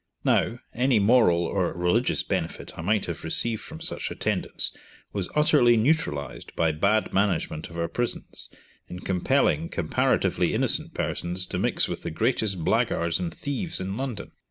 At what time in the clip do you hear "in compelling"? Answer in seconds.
8.87-9.69